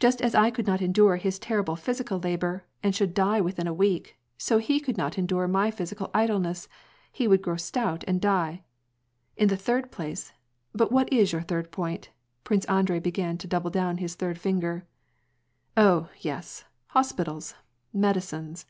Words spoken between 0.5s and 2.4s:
could not endure his terrible physical